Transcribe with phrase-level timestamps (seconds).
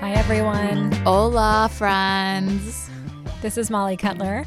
[0.00, 0.92] Hi, everyone.
[1.04, 2.90] Hola, friends.
[3.40, 4.44] This is Molly Cutler,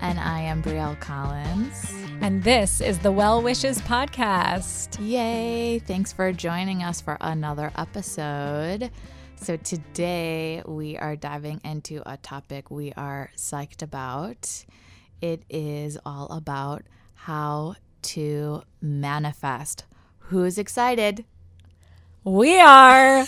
[0.00, 1.92] And I am Brielle Collins.
[2.20, 4.98] and this is the Well Wishes Podcast.
[5.00, 5.78] Yay!
[5.80, 8.90] Thanks for joining us for another episode.
[9.42, 14.66] So, today we are diving into a topic we are psyched about.
[15.22, 16.82] It is all about
[17.14, 19.84] how to manifest.
[20.18, 21.24] Who's excited?
[22.22, 23.24] We are,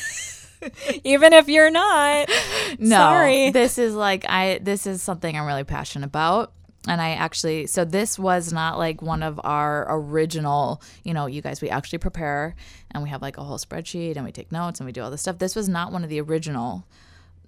[1.02, 2.28] even if you're not.
[2.78, 3.50] No, Sorry.
[3.50, 4.58] this is like I.
[4.62, 6.52] This is something I'm really passionate about,
[6.88, 7.66] and I actually.
[7.66, 10.82] So this was not like one of our original.
[11.04, 12.54] You know, you guys, we actually prepare,
[12.90, 15.10] and we have like a whole spreadsheet, and we take notes, and we do all
[15.10, 15.38] this stuff.
[15.38, 16.84] This was not one of the original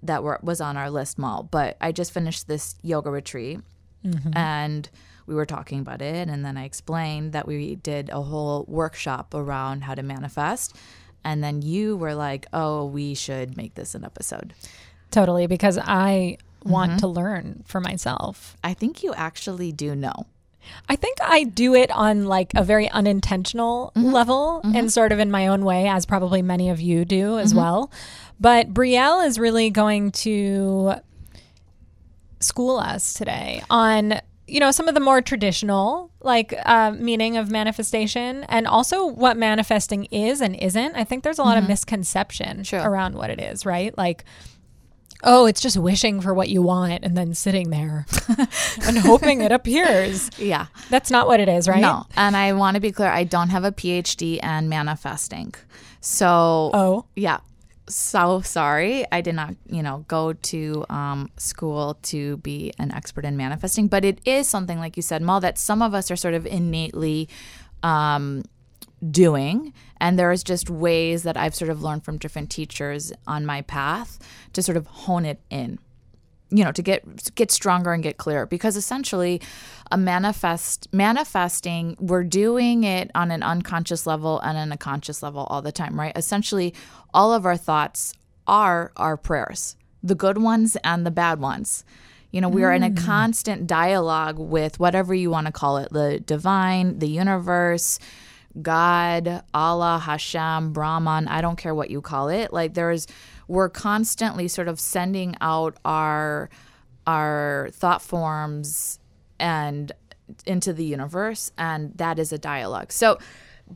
[0.02, 3.60] that were was on our list, Mal, But I just finished this yoga retreat,
[4.04, 4.36] mm-hmm.
[4.36, 4.88] and
[5.26, 9.34] we were talking about it, and then I explained that we did a whole workshop
[9.34, 10.76] around how to manifest.
[11.26, 14.52] And then you were like, "Oh, we should make this an episode."
[15.10, 16.98] Totally, because I want mm-hmm.
[16.98, 18.56] to learn for myself.
[18.64, 20.26] I think you actually do know.
[20.88, 24.12] I think I do it on like a very unintentional mm-hmm.
[24.12, 24.88] level and mm-hmm.
[24.88, 27.90] sort of in my own way, as probably many of you do as well.
[28.40, 30.94] But Brielle is really going to
[32.40, 37.50] school us today on you know some of the more traditional like uh, meaning of
[37.50, 42.62] manifestation and also what manifesting is and isn't i think there's a lot of misconception
[42.62, 42.80] Sure.
[42.80, 44.24] around what it is right like
[45.24, 48.06] oh it's just wishing for what you want and then sitting there
[48.86, 50.66] and hoping it appears Yeah.
[50.90, 52.06] that's not what it is right No.
[52.16, 55.54] And I want to be clear I don't have a PhD in manifesting.
[56.00, 57.38] So, oh yeah.
[57.88, 59.04] So sorry.
[59.12, 63.88] I did not, you know, go to um, school to be an expert in manifesting,
[63.88, 66.46] but it is something, like you said, Mal, that some of us are sort of
[66.46, 67.28] innately
[67.82, 68.42] um,
[69.10, 69.72] doing.
[70.00, 74.18] And there's just ways that I've sort of learned from different teachers on my path
[74.52, 75.78] to sort of hone it in.
[76.50, 79.40] you know to get get stronger and get clearer because essentially
[79.90, 85.44] a manifest manifesting we're doing it on an unconscious level and on a conscious level
[85.50, 86.74] all the time right essentially
[87.14, 88.12] all of our thoughts
[88.46, 91.82] are our prayers the good ones and the bad ones
[92.30, 92.96] you know we are in a mm.
[92.96, 97.98] constant dialogue with whatever you want to call it the divine the universe
[98.62, 102.52] God, Allah, Hashem, Brahman, I don't care what you call it.
[102.52, 103.06] Like there's
[103.48, 106.50] we're constantly sort of sending out our
[107.06, 108.98] our thought forms
[109.38, 109.92] and
[110.46, 112.92] into the universe and that is a dialogue.
[112.92, 113.18] So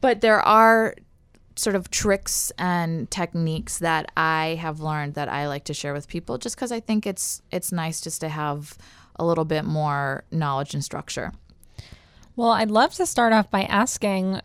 [0.00, 0.94] but there are
[1.56, 6.06] sort of tricks and techniques that I have learned that I like to share with
[6.06, 8.78] people just cuz I think it's it's nice just to have
[9.16, 11.32] a little bit more knowledge and structure.
[12.36, 14.40] well i'd love to start off by asking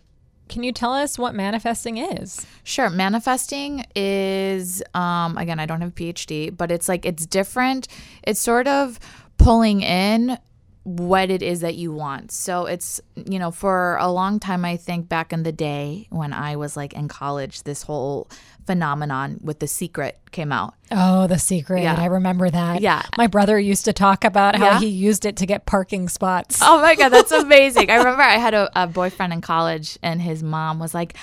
[0.50, 2.90] can you tell us what manifesting is Sure.
[2.90, 7.88] Manifesting is, um, again, I don't have a PhD, but it's like it's different.
[8.24, 9.00] It's sort of
[9.38, 10.38] pulling in
[10.84, 12.32] what it is that you want.
[12.32, 16.34] So it's, you know, for a long time, I think back in the day when
[16.34, 18.28] I was like in college, this whole
[18.66, 20.74] phenomenon with The Secret came out.
[20.92, 21.84] Oh, the secret.
[21.84, 21.96] Yeah.
[21.98, 22.82] I remember that.
[22.82, 23.02] Yeah.
[23.18, 24.80] My brother used to talk about how Yeah?
[24.80, 26.60] he used it to get parking spots.
[26.62, 27.90] Oh my God, that's amazing.
[27.90, 31.16] I remember I had a, a boyfriend in college, and his mom was like,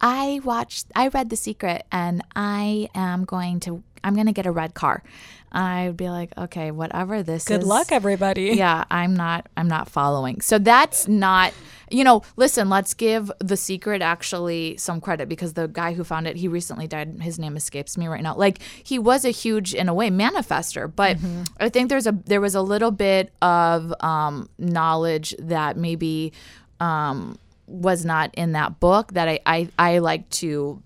[0.00, 4.46] I watched, I read The Secret, and I am going to, I'm going to get
[4.46, 5.02] a red car.
[5.52, 7.66] I would be like, okay, whatever this Good is.
[7.66, 8.50] luck, everybody.
[8.56, 10.40] Yeah, I'm not, I'm not following.
[10.40, 11.52] So that's not,
[11.90, 16.26] you know, listen, let's give The Secret actually some credit because the guy who found
[16.26, 17.20] it, he recently died.
[17.20, 18.34] His name escapes me right now.
[18.34, 21.18] Like he was a huge, in a way, manifester, but
[21.60, 26.32] I think there's a, there was a little bit of um, knowledge that maybe
[26.80, 30.82] um, was not in that book that I, I, I like to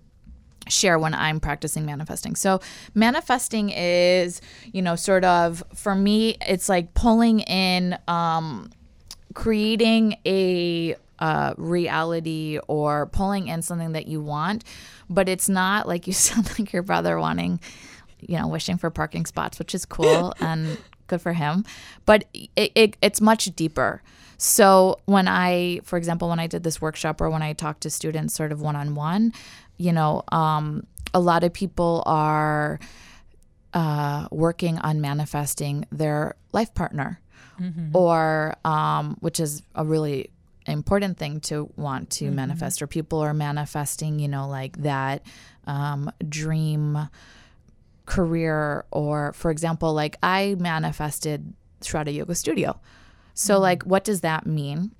[0.71, 2.37] share when I'm practicing manifesting.
[2.37, 2.61] So,
[2.95, 4.41] manifesting is,
[4.73, 8.71] you know, sort of for me, it's like pulling in, um,
[9.35, 14.65] creating a uh, reality or pulling in something that you want,
[15.09, 17.61] but it's not like you sound like your brother wanting,
[18.21, 21.65] you know, wishing for parking spots, which is cool and good for him.
[22.07, 24.03] But it, it, it's much deeper.
[24.39, 27.91] So when I, for example, when I did this workshop or when I talked to
[27.91, 29.35] students sort of one on one,
[29.81, 32.79] you know, um, a lot of people are
[33.73, 37.19] uh, working on manifesting their life partner,
[37.95, 40.31] or um, which is a really
[40.67, 42.83] important thing to want to manifest.
[42.83, 45.23] Or people are manifesting, you know, like that
[45.67, 47.09] um, dream
[48.07, 52.81] career or for example like i manifested shraddha yoga studio.
[53.35, 54.91] So like what does that mean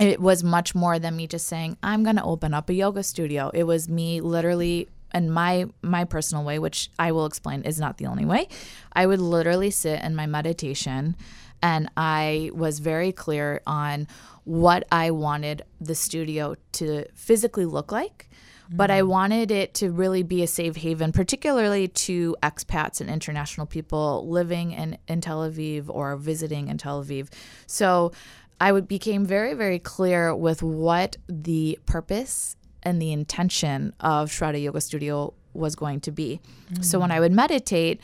[0.00, 3.02] it was much more than me just saying i'm going to open up a yoga
[3.02, 3.50] studio.
[3.52, 7.98] It was me literally in my my personal way which i will explain is not
[7.98, 8.48] the only way.
[8.92, 11.16] I would literally sit in my meditation
[11.62, 14.08] and i was very clear on
[14.44, 18.30] what i wanted the studio to physically look like
[18.72, 19.08] but I mm.
[19.08, 24.72] wanted it to really be a safe haven, particularly to expats and international people living
[24.72, 27.28] in, in Tel Aviv or visiting in Tel Aviv.
[27.66, 28.12] So
[28.60, 34.62] I would became very, very clear with what the purpose and the intention of Shraddha
[34.62, 36.40] Yoga Studio was going to be.
[36.80, 38.00] So when I would meditate,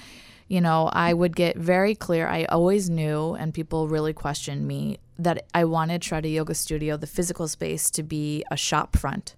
[0.49, 2.27] you know, I would get very clear.
[2.27, 7.07] I always knew, and people really questioned me, that I wanted Shraddha Yoga Studio, the
[7.07, 9.37] physical space, to be a shop front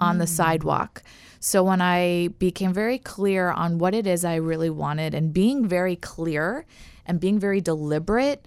[0.00, 0.28] on the mm.
[0.28, 1.02] sidewalk.
[1.40, 5.66] So when I became very clear on what it is I really wanted and being
[5.66, 6.66] very clear
[7.06, 8.44] and being very deliberate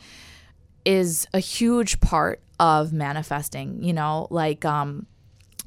[0.86, 5.08] is a huge part of manifesting, you know, like um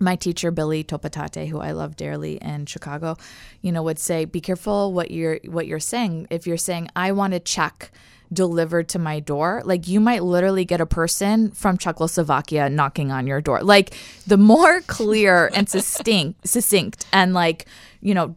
[0.00, 3.16] my teacher Billy Topatate, who I love dearly in Chicago,
[3.62, 6.28] you know, would say, "Be careful what you're what you're saying.
[6.30, 7.90] If you're saying I want a check
[8.32, 13.26] delivered to my door, like you might literally get a person from Czechoslovakia knocking on
[13.26, 13.62] your door.
[13.62, 13.94] Like
[14.26, 17.66] the more clear and succinct, succinct, and like
[18.00, 18.36] you know,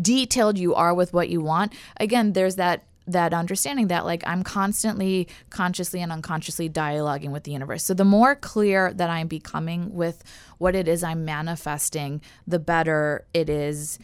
[0.00, 1.74] detailed you are with what you want.
[1.98, 7.52] Again, there's that that understanding that like I'm constantly consciously and unconsciously dialoguing with the
[7.52, 7.84] universe.
[7.84, 10.24] So the more clear that I'm becoming with
[10.58, 13.98] what it is I'm manifesting, the better it is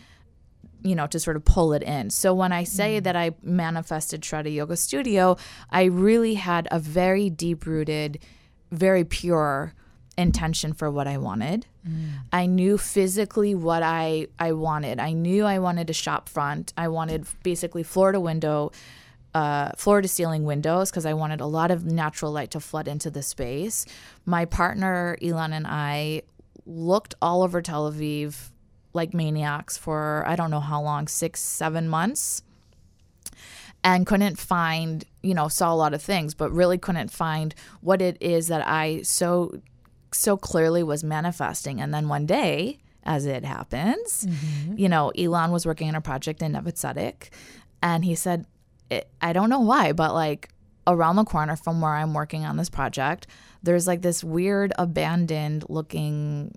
[0.84, 2.10] you know to sort of pull it in.
[2.10, 3.04] So when I say mm.
[3.04, 5.36] that I manifested Shraddha Yoga Studio,
[5.70, 8.18] I really had a very deep rooted,
[8.70, 9.74] very pure
[10.16, 11.66] intention for what I wanted.
[12.32, 15.00] I knew physically what I I wanted.
[15.00, 16.72] I knew I wanted a shop front.
[16.76, 18.72] I wanted basically floor to window,
[19.34, 22.88] uh, floor to ceiling windows because I wanted a lot of natural light to flood
[22.88, 23.86] into the space.
[24.26, 26.22] My partner Elon and I
[26.66, 28.50] looked all over Tel Aviv
[28.92, 32.42] like maniacs for I don't know how long, six, seven months
[33.84, 38.00] and couldn't find, you know, saw a lot of things, but really couldn't find what
[38.00, 39.60] it is that I so
[40.14, 41.80] so clearly was manifesting.
[41.80, 44.78] And then one day, as it happens, mm-hmm.
[44.78, 46.74] you know, Elon was working on a project in Neve
[47.82, 48.46] and he said,
[49.20, 50.50] I don't know why, but like
[50.86, 53.26] around the corner from where I'm working on this project,
[53.62, 56.54] there's like this weird abandoned looking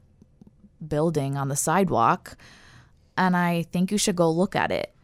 [0.86, 2.38] building on the sidewalk,
[3.18, 4.95] and I think you should go look at it.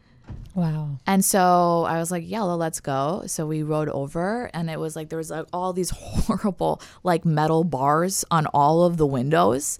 [0.54, 1.00] Wow.
[1.08, 3.24] And so I was like, yeah, well, let's go.
[3.28, 7.24] So we rode over, and it was like there was like all these horrible like
[7.24, 9.80] metal bars on all of the windows,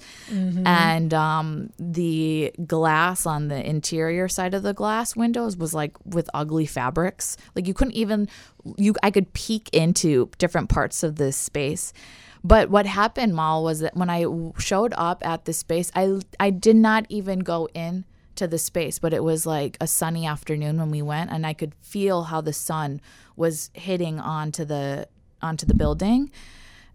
[0.66, 6.30] and um, the glass on the interior side of the glass windows was like with
[6.34, 7.36] ugly fabrics.
[7.56, 8.30] Like you couldn't even
[8.78, 11.92] you I could peek into different parts of this space.
[12.44, 14.26] But what happened, Mal, was that when I
[14.58, 18.06] showed up at the space, I I did not even go in
[18.42, 21.54] to the space, but it was like a sunny afternoon when we went, and I
[21.54, 23.00] could feel how the sun
[23.36, 25.08] was hitting onto the
[25.44, 26.32] onto the building.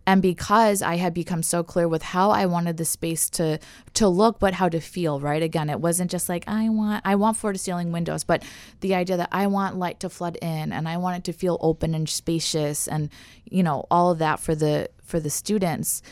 [0.09, 3.61] And because I had become so clear with how I wanted the space to
[3.95, 5.43] to look, but how to feel, right?
[5.43, 8.43] Again, it wasn't just like I want I want floor to ceiling windows, but
[8.81, 11.59] the idea that I want light to flood in and I want it to feel
[11.61, 13.09] open and spacious and
[13.45, 16.03] you know, all of that for the for the students.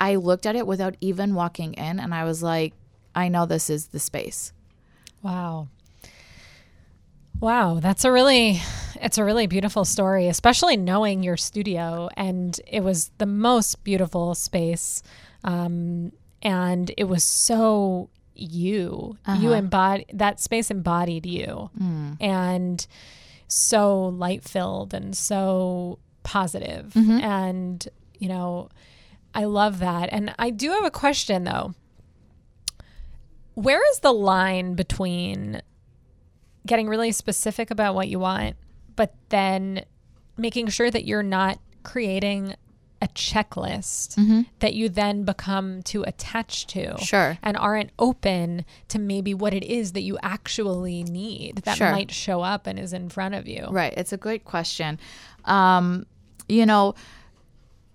[0.00, 2.74] I looked at it without even walking in and I was like,
[3.12, 4.52] I know this is the space.
[5.22, 5.68] Wow.
[7.40, 8.60] Wow, that's a really
[9.00, 14.34] it's a really beautiful story, especially knowing your studio and it was the most beautiful
[14.34, 15.02] space.
[15.44, 19.16] Um, and it was so you.
[19.26, 19.52] You uh-huh.
[19.52, 21.70] embody that space embodied you.
[21.80, 22.16] Mm.
[22.20, 22.86] And
[23.48, 26.92] so light filled and so positive.
[26.94, 27.20] Mm-hmm.
[27.20, 28.68] And you know,
[29.34, 30.08] I love that.
[30.12, 31.74] And I do have a question though.
[33.58, 35.62] Where is the line between
[36.64, 38.56] getting really specific about what you want,
[38.94, 39.84] but then
[40.36, 42.54] making sure that you're not creating
[43.02, 47.38] a checklist that you then become too attached to Sure.
[47.42, 51.90] and aren't open to maybe what it is that you actually need that Sure.
[51.90, 53.66] might show up and is in front of you.
[53.70, 53.94] Right.
[53.96, 54.98] It's a great question.
[55.44, 56.06] Um,
[56.48, 56.94] you know,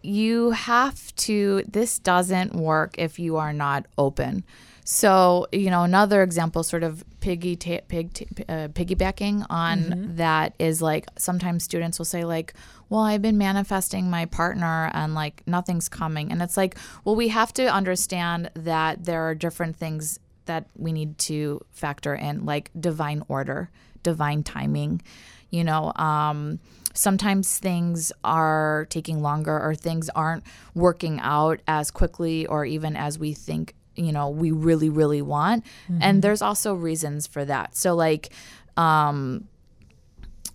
[0.03, 4.43] you have to, this doesn't work if you are not open.
[4.85, 10.81] So, you know, another example, sort of piggy ta- pig uh, piggybacking on that is
[10.81, 12.53] like sometimes students will say like,
[12.89, 17.29] "Well, I've been manifesting my partner and like nothing's coming," and it's like, well, we
[17.29, 22.69] have to understand that there are different things that we need to factor in, like
[22.77, 23.69] divine order,
[24.03, 25.01] divine timing.
[25.49, 26.59] You know, um,
[26.93, 33.17] sometimes things are taking longer or things aren't working out as quickly or even as
[33.19, 35.63] we think you know we really really want.
[35.87, 35.99] Mm-hmm.
[36.01, 37.75] and there's also reasons for that.
[37.75, 38.31] So like
[38.75, 39.47] um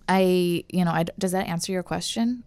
[0.09, 2.43] i you know I, does that answer your question?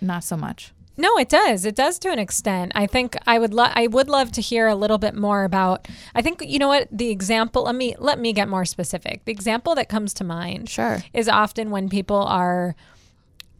[0.00, 1.64] Not so much no, it does.
[1.64, 2.72] It does to an extent.
[2.74, 5.88] I think I would lo- I would love to hear a little bit more about
[6.14, 9.24] I think you know what the example let me let me get more specific.
[9.24, 12.76] The example that comes to mind sure is often when people are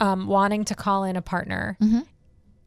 [0.00, 2.00] um, wanting to call in a partner mm-hmm.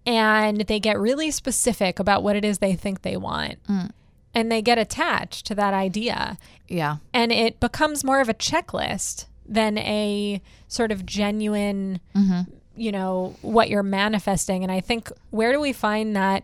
[0.06, 3.64] and they get really specific about what it is they think they want.
[3.68, 3.92] Mm.
[4.36, 6.40] And they get attached to that idea.
[6.68, 6.98] Yeah.
[7.14, 12.42] And it becomes more of a checklist than a sort of genuine mm-hmm
[12.76, 16.44] you know what you're manifesting and i think where do we find that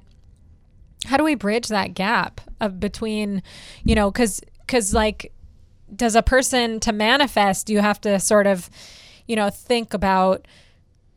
[1.06, 3.42] how do we bridge that gap of between
[3.84, 5.32] you know because because like
[5.96, 8.70] does a person to manifest you have to sort of
[9.28, 10.48] you know think about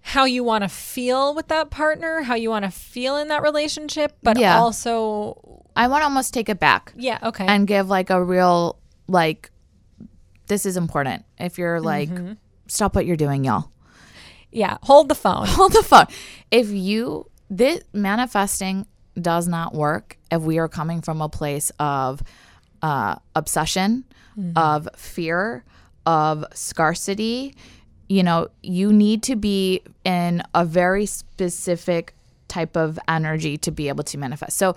[0.02, 3.42] how you want to feel with that partner how you want to feel in that
[3.42, 4.58] relationship but yeah.
[4.58, 8.78] also i want to almost take it back yeah okay and give like a real
[9.08, 9.50] like
[10.46, 12.32] this is important if you're like mm-hmm.
[12.66, 13.71] stop what you're doing y'all
[14.52, 15.46] yeah, hold the phone.
[15.48, 16.06] Hold the phone.
[16.50, 18.86] If you this manifesting
[19.20, 22.22] does not work if we are coming from a place of
[22.80, 24.04] uh, obsession,
[24.38, 24.56] mm-hmm.
[24.56, 25.64] of fear,
[26.06, 27.54] of scarcity.
[28.08, 32.14] You know, you need to be in a very specific
[32.48, 34.56] type of energy to be able to manifest.
[34.58, 34.76] So,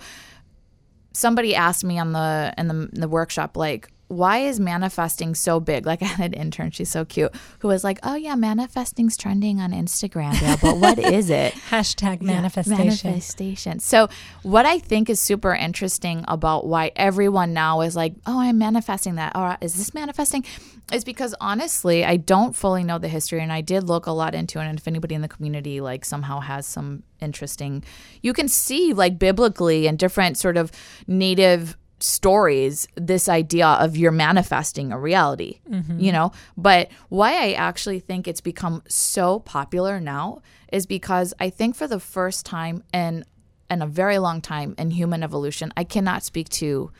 [1.12, 5.60] somebody asked me on the in the, in the workshop, like, why is manifesting so
[5.60, 5.86] big?
[5.86, 9.60] Like I had an intern, she's so cute, who was like, "Oh yeah, manifesting's trending
[9.60, 12.78] on Instagram, yeah, but what is it?" Hashtag manifestation.
[12.78, 13.80] Yeah, manifestation.
[13.80, 14.08] So
[14.42, 19.16] what I think is super interesting about why everyone now is like, "Oh, I'm manifesting
[19.16, 20.44] that," or "Is this manifesting?"
[20.92, 24.34] is because honestly, I don't fully know the history, and I did look a lot
[24.34, 24.64] into it.
[24.64, 27.82] And if anybody in the community like somehow has some interesting,
[28.22, 30.70] you can see like biblically and different sort of
[31.08, 35.98] native stories this idea of you're manifesting a reality, mm-hmm.
[35.98, 36.32] you know?
[36.56, 41.86] But why I actually think it's become so popular now is because I think for
[41.86, 43.24] the first time in
[43.68, 46.92] in a very long time in human evolution, I cannot speak to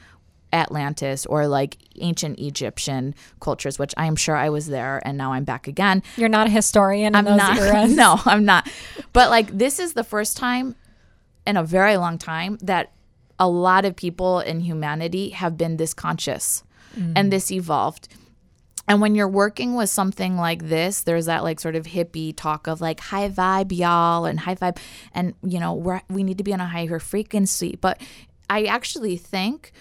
[0.52, 5.32] Atlantis or like ancient Egyptian cultures, which I am sure I was there and now
[5.32, 6.02] I'm back again.
[6.16, 7.94] You're not a historian I'm not, eras.
[7.94, 8.68] No, I'm not.
[9.12, 10.74] But like this is the first time
[11.46, 12.92] in a very long time that
[13.38, 16.62] a lot of people in humanity have been this conscious
[16.97, 17.12] mm.
[17.16, 18.09] and this evolved.
[18.88, 22.69] And when you're working with something like this, there's that like sort of hippie talk
[22.69, 24.78] of like high vibe, y'all, and high vibe.
[25.12, 27.76] And, you know, we're, we need to be on a higher frequency.
[27.81, 28.00] But
[28.49, 29.73] I actually think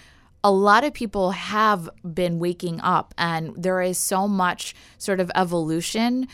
[0.42, 5.30] a lot of people have been waking up, and there is so much sort of
[5.34, 6.28] evolution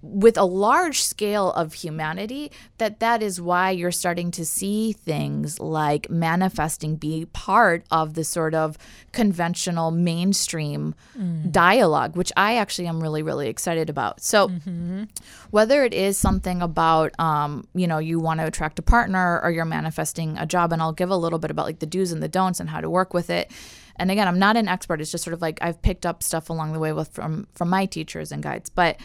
[0.00, 5.58] with a large scale of humanity that that is why you're starting to see things
[5.58, 8.78] like manifesting be part of the sort of
[9.12, 11.50] conventional mainstream mm.
[11.50, 15.04] dialogue which i actually am really really excited about so mm-hmm.
[15.50, 19.50] whether it is something about um, you know you want to attract a partner or
[19.50, 22.22] you're manifesting a job and i'll give a little bit about like the do's and
[22.22, 23.50] the don'ts and how to work with it
[23.96, 26.50] and again i'm not an expert it's just sort of like i've picked up stuff
[26.50, 28.96] along the way with from from my teachers and guides but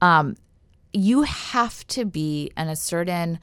[0.00, 0.36] um,
[0.92, 3.38] you have to be in a certain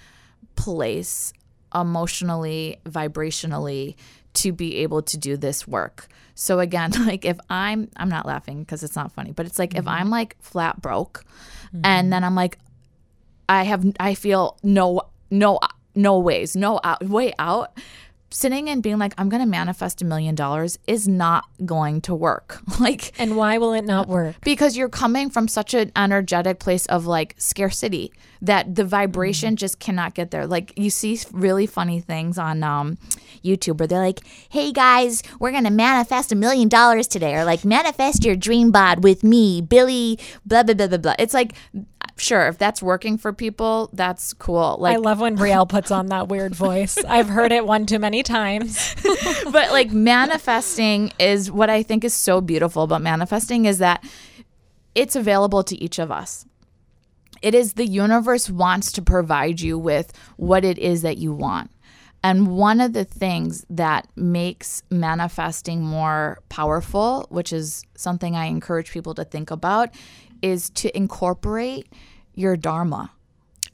[0.56, 1.34] place
[1.74, 3.96] emotionally, vibrationally
[4.34, 6.08] to be able to do this work.
[6.36, 9.72] So again, like if I'm I'm not laughing because it's not funny, but it's like
[9.72, 9.80] mm-hmm.
[9.80, 11.24] if I'm like flat broke
[11.68, 11.82] mm-hmm.
[11.84, 12.60] and then I'm like
[13.50, 15.60] I have I feel no no
[15.96, 17.78] no ways, no out, way out
[18.30, 22.16] sitting and being like i'm going to manifest a million dollars is not going to
[22.16, 22.62] work.
[22.80, 24.36] Like and why will it not work?
[24.42, 29.56] because you're coming from such an energetic place of like scarcity that the vibration mm-hmm.
[29.56, 30.46] just cannot get there.
[30.46, 33.00] Like you see really funny things on um,
[33.44, 34.20] youtube where they're like
[34.50, 38.72] hey guys we're going to manifest a million dollars today or like manifest your dream
[38.72, 41.16] bod with me billy blah blah blah blah blah.
[41.18, 41.54] It's like
[42.18, 44.78] sure if that's working for people that's cool.
[44.80, 46.98] Like i love when brielle puts on that weird voice.
[47.08, 48.96] I've heard it one too many times.
[49.46, 54.04] But like manifesting is what i think is so beautiful about manifesting is that
[54.94, 56.46] it's available to each of us.
[57.42, 61.70] It is the universe wants to provide you with what it is that you want.
[62.24, 68.92] And one of the things that makes manifesting more powerful, which is something I encourage
[68.92, 69.92] people to think about,
[70.42, 71.88] is to incorporate
[72.34, 73.12] your dharma.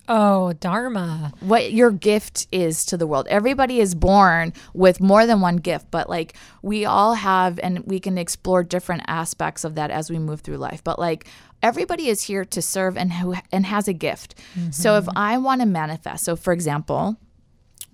[0.10, 1.32] Oh, Dharma.
[1.40, 3.26] what your gift is to the world.
[3.30, 8.02] Everybody is born with more than one gift, but like we all have, and we
[8.02, 10.84] can explore different aspects of that as we move through life.
[10.84, 11.28] But like
[11.62, 14.36] everybody is here to serve and who and has a gift.
[14.72, 15.18] So if mm-hmm.
[15.18, 17.16] I want to manifest, so for example,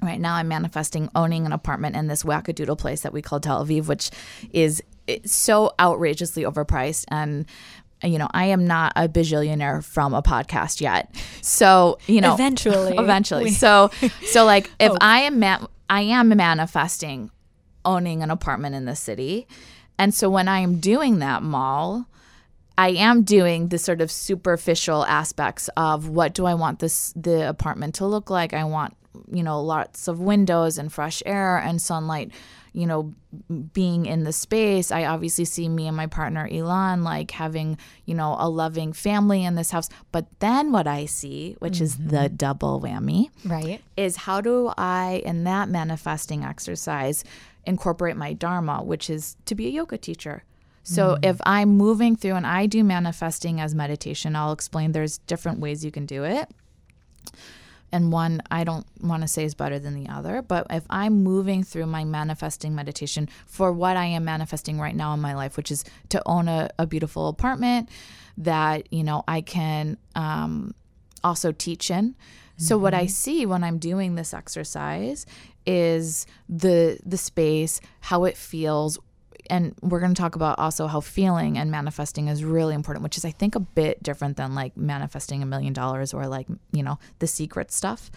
[0.01, 3.63] right now I'm manifesting owning an apartment in this wackadoodle place that we call Tel
[3.63, 4.09] Aviv, which
[4.51, 7.45] is eh, so outrageously overpriced and
[8.03, 11.13] you know, I am not a bajillionaire from a podcast yet.
[11.41, 12.97] So, you know, Eventually.
[12.97, 13.51] eventually.
[13.51, 13.91] So,
[14.25, 14.97] so like if Hope.
[15.01, 17.31] I am ma- I am manifesting
[17.83, 19.47] owning an apartment in the city.
[19.97, 22.07] And so when I am doing that Mal,
[22.77, 27.49] I am doing the sort of superficial aspects of what do I want this the
[27.49, 28.53] apartment to look like?
[28.53, 28.95] I want,
[29.29, 32.31] you know, lots of windows and fresh air and sunlight,
[32.73, 33.13] you know,
[33.73, 34.91] being in the space.
[34.91, 39.43] I obviously see me and my partner Elon like having, you know, a loving family
[39.43, 39.89] in this house.
[40.11, 42.09] But then what I see, which is mm-hmm.
[42.09, 43.81] the double whammy, Right.
[43.97, 47.23] is how do I, in that manifesting exercise,
[47.65, 50.43] incorporate my Dharma, which is to be a yoga teacher.
[50.83, 51.25] So mm-hmm.
[51.25, 55.85] if I'm moving through and I do manifesting as meditation, I'll explain there's different ways
[55.85, 56.49] you can do it.
[57.91, 61.23] And one I don't want to say is better than the other, but if I'm
[61.23, 65.57] moving through my manifesting meditation for what I am manifesting right now in my life,
[65.57, 67.89] which is to own a, a beautiful apartment
[68.37, 70.75] that, you know, I can um,
[71.23, 72.15] also teach in.
[72.61, 75.25] So what I see when I'm doing this exercise
[75.65, 78.99] is the the space, how it feels,
[79.49, 83.17] and we're going to talk about also how feeling and manifesting is really important, which
[83.17, 86.83] is I think a bit different than like manifesting a million dollars or like, you
[86.83, 88.11] know, the secret stuff.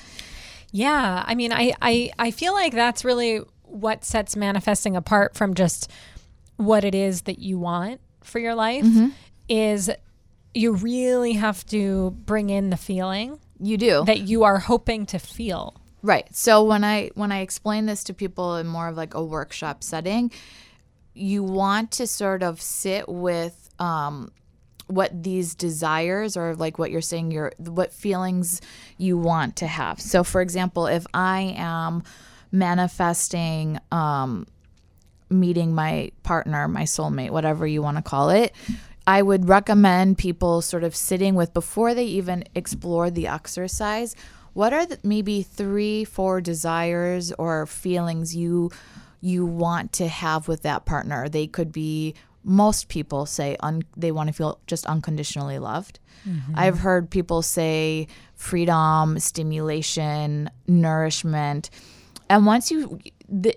[0.70, 5.54] Yeah, I mean, I, I I feel like that's really what sets manifesting apart from
[5.54, 5.90] just
[6.56, 9.08] what it is that you want for your life mm-hmm.
[9.48, 9.90] is
[10.54, 14.04] you really have to bring in the feeling You do.
[14.04, 15.74] that you are hoping to feel.
[16.02, 16.26] Right.
[16.34, 19.84] So when I when I explain this to people in more of like a workshop
[19.84, 20.30] setting,
[21.14, 24.30] you want to sort of sit with um
[24.86, 28.60] what these desires or like what you're saying your what feelings
[28.98, 30.00] you want to have.
[30.00, 32.02] So for example, if I am
[32.50, 34.46] manifesting um
[35.30, 38.52] meeting my partner, my soulmate, whatever you want to call it,
[39.06, 44.14] I would recommend people sort of sitting with before they even explore the exercise.
[44.52, 48.70] What are the, maybe three, four desires or feelings you
[49.22, 51.28] you want to have with that partner?
[51.28, 56.00] They could be most people say un, they want to feel just unconditionally loved.
[56.28, 56.52] Mm-hmm.
[56.56, 61.70] I've heard people say freedom, stimulation, nourishment.
[62.28, 63.00] And once you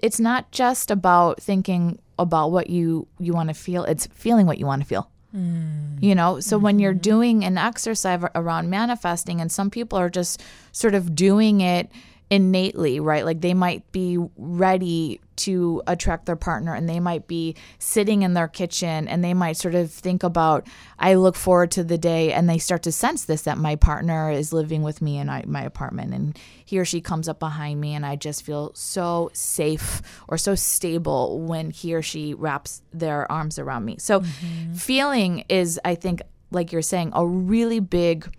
[0.01, 4.57] it's not just about thinking about what you you want to feel, it's feeling what
[4.57, 5.09] you want to feel.
[5.35, 6.01] Mm.
[6.01, 7.01] You know, so when you're mm-hmm.
[7.01, 11.89] doing an exercise around manifesting, and some people are just sort of doing it
[12.29, 13.25] innately, right?
[13.25, 18.33] Like they might be ready to attract their partner and they might be sitting in
[18.33, 20.67] their kitchen and they might sort of think about,
[20.99, 24.31] I look forward to the day, and they start to sense this that my partner
[24.31, 27.93] is living with me in my apartment and he or she comes up behind me
[27.93, 33.31] and I just feel so safe or so stable when he or she wraps their
[33.31, 33.97] arms around me.
[33.99, 34.73] So mm-hmm.
[34.73, 36.21] feeling is, I think,
[36.51, 38.33] like you're saying, a really big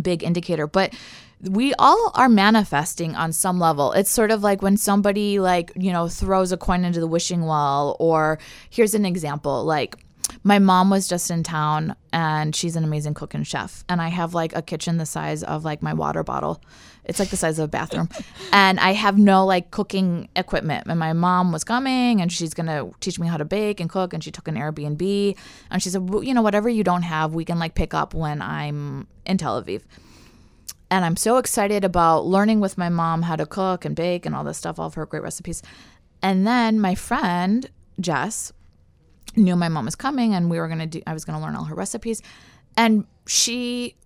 [0.00, 0.92] big indicator but
[1.50, 3.92] we all are manifesting on some level.
[3.92, 7.46] It's sort of like when somebody like you know throws a coin into the wishing
[7.46, 8.38] well or
[8.70, 9.96] here's an example like
[10.42, 14.08] my mom was just in town and she's an amazing cook and chef and i
[14.08, 16.62] have like a kitchen the size of like my water bottle.
[17.04, 18.08] It's like the size of a bathroom.
[18.52, 20.86] And i have no like cooking equipment.
[20.86, 24.14] And my mom was coming and she's gonna teach me how to bake and cook
[24.14, 25.36] and she took an airbnb.
[25.70, 28.14] And she said well, you know whatever you don't have we can like pick up
[28.14, 29.82] when i'm in tel aviv
[30.90, 34.34] and I'm so excited about learning with my mom how to cook and bake and
[34.34, 35.62] all this stuff, all of her great recipes.
[36.22, 37.68] And then my friend
[38.00, 38.52] Jess
[39.36, 41.64] knew my mom was coming and we were gonna do I was gonna learn all
[41.64, 42.22] her recipes.
[42.76, 43.96] And she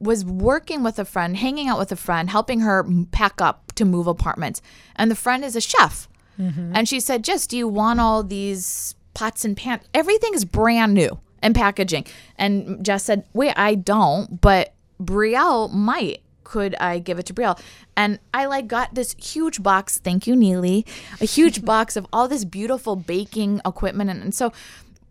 [0.00, 3.84] was working with a friend, hanging out with a friend, helping her pack up to
[3.84, 4.62] move apartments.
[4.96, 6.08] And the friend is a chef.
[6.38, 6.72] Mm-hmm.
[6.74, 9.82] And she said, Jess, do you want all these pots and pans?
[9.92, 12.06] Everything is brand new and packaging.
[12.36, 16.22] And Jess said, Wait, I don't, but Brielle might.
[16.44, 17.60] Could I give it to Brielle?
[17.96, 19.98] And I like got this huge box.
[19.98, 20.84] Thank you, Neely.
[21.20, 24.10] A huge box of all this beautiful baking equipment.
[24.10, 24.52] And, and so,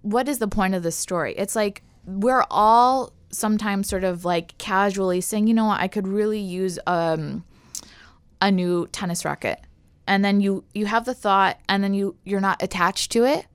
[0.01, 1.33] what is the point of this story?
[1.37, 6.07] It's like we're all sometimes sort of like casually saying, you know what, I could
[6.07, 7.43] really use um,
[8.41, 9.61] a new tennis racket.
[10.07, 13.45] And then you you have the thought, and then you you're not attached to it.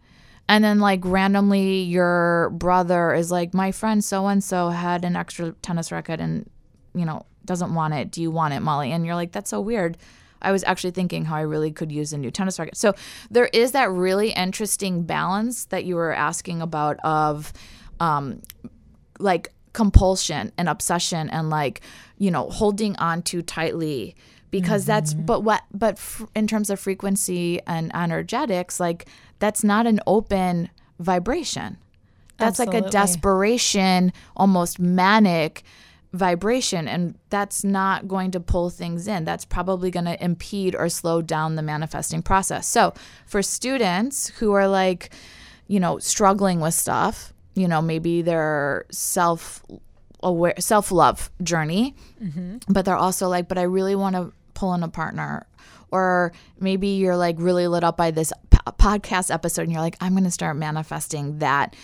[0.49, 5.17] And then like randomly, your brother is like, my friend so and so had an
[5.17, 6.49] extra tennis racket, and
[6.95, 8.11] you know doesn't want it.
[8.11, 8.93] Do you want it, Molly?
[8.93, 9.97] And you're like, that's so weird.
[10.43, 12.77] I was actually thinking how I really could use a new tennis racket.
[12.77, 12.95] So
[13.31, 17.53] there is that really interesting balance that you were asking about of
[18.01, 18.43] um,
[19.19, 21.81] like compulsion and obsession and like,
[22.19, 24.15] you know, holding on too tightly
[24.51, 24.93] because mm-hmm.
[24.93, 29.07] that's but what but f- in terms of frequency and energetics like
[29.39, 31.77] that's not an open vibration
[32.39, 32.81] that's Absolutely.
[32.81, 35.63] like a desperation almost manic
[36.13, 40.89] vibration and that's not going to pull things in that's probably going to impede or
[40.89, 42.95] slow down the manifesting process so
[43.27, 45.11] for students who are like
[45.67, 49.65] you know struggling with stuff you know maybe their self
[50.23, 52.59] aware self love journey mm-hmm.
[52.69, 55.45] but they're also like but i really want to pull in a partner
[55.91, 58.33] or maybe you're like really lit up by this
[58.67, 61.75] p- podcast episode and you're like i'm going to start manifesting that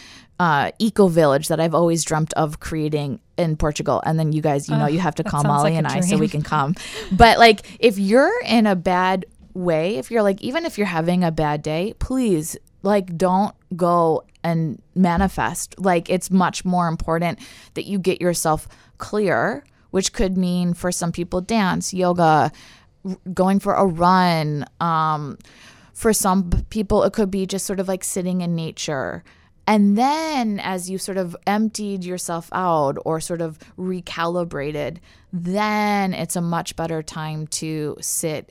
[0.40, 4.02] uh, eco village that I've always dreamt of creating in Portugal.
[4.06, 6.16] And then you guys, you know, you have to call Molly like and I so
[6.16, 6.76] we can come.
[7.12, 11.24] But like, if you're in a bad way, if you're like, even if you're having
[11.24, 15.78] a bad day, please, like, don't go and manifest.
[15.78, 17.38] Like, it's much more important
[17.74, 18.66] that you get yourself
[18.96, 22.50] clear, which could mean for some people dance, yoga,
[23.34, 24.64] going for a run.
[24.80, 25.36] Um,
[26.00, 29.22] for some people, it could be just sort of like sitting in nature.
[29.66, 34.96] And then, as you sort of emptied yourself out or sort of recalibrated,
[35.30, 38.50] then it's a much better time to sit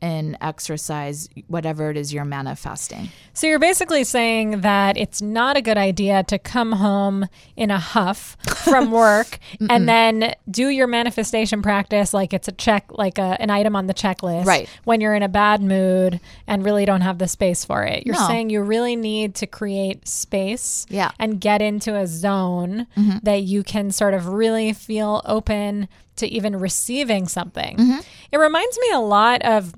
[0.00, 3.08] and exercise whatever it is you're manifesting.
[3.32, 7.78] So you're basically saying that it's not a good idea to come home in a
[7.78, 13.40] huff from work and then do your manifestation practice like it's a check like a,
[13.40, 14.68] an item on the checklist right.
[14.84, 18.06] when you're in a bad mood and really don't have the space for it.
[18.06, 18.26] You're no.
[18.26, 21.10] saying you really need to create space yeah.
[21.18, 23.18] and get into a zone mm-hmm.
[23.22, 27.76] that you can sort of really feel open to even receiving something.
[27.76, 28.00] Mm-hmm.
[28.32, 29.74] It reminds me a lot of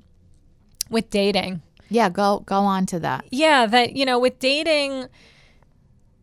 [0.91, 1.61] with dating.
[1.89, 3.25] Yeah, go go on to that.
[3.31, 5.07] Yeah, that you know, with dating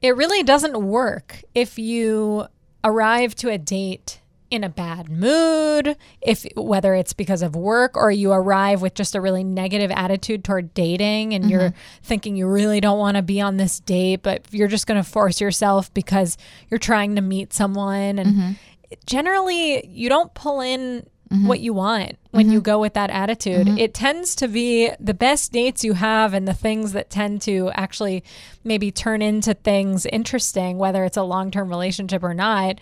[0.01, 2.47] it really doesn't work if you
[2.85, 8.11] arrive to a date in a bad mood, if whether it's because of work or
[8.11, 11.53] you arrive with just a really negative attitude toward dating and mm-hmm.
[11.53, 15.03] you're thinking you really don't want to be on this date, but you're just going
[15.03, 16.39] to force yourself because
[16.71, 18.53] you're trying to meet someone and mm-hmm.
[19.05, 21.47] generally you don't pull in mm-hmm.
[21.47, 22.55] what you want when mm-hmm.
[22.55, 23.67] you go with that attitude.
[23.67, 23.79] Mm-hmm.
[23.79, 27.71] It tends to be the best dates you have and the things that tend to
[27.75, 28.25] actually
[28.65, 32.79] maybe turn into things interesting, whether it's a long term relationship or not,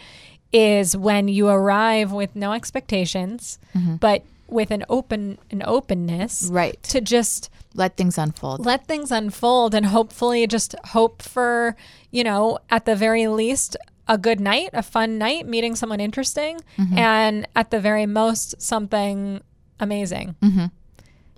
[0.53, 3.97] is when you arrive with no expectations, mm-hmm.
[3.97, 9.75] but with an open an openness right to just let things unfold let things unfold
[9.75, 11.75] and hopefully just hope for
[12.13, 13.77] you know at the very least
[14.09, 16.97] a good night, a fun night, meeting someone interesting, mm-hmm.
[16.99, 19.41] and at the very most, something
[19.81, 20.37] amazing.
[20.43, 20.67] Mm-hmm.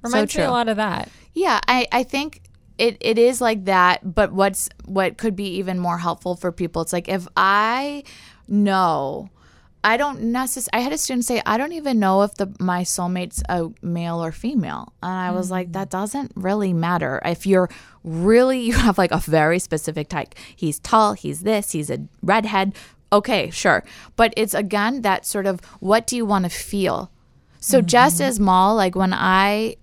[0.02, 1.08] Reminds so me a lot of that.
[1.34, 2.42] Yeah, I, I think
[2.78, 6.82] it, it is like that, but what's what could be even more helpful for people,
[6.82, 8.04] it's like if I
[8.46, 9.30] know
[9.84, 10.80] I don't necessarily.
[10.80, 14.22] I had a student say, "I don't even know if the my soulmate's a male
[14.22, 15.52] or female," and I was mm-hmm.
[15.52, 17.20] like, "That doesn't really matter.
[17.24, 17.70] If you're
[18.02, 20.34] really, you have like a very specific type.
[20.54, 21.12] He's tall.
[21.12, 21.72] He's this.
[21.72, 22.74] He's a redhead.
[23.12, 23.84] Okay, sure.
[24.16, 27.10] But it's again that sort of what do you want to feel?
[27.60, 27.86] So mm-hmm.
[27.86, 29.76] just as Mal, like when I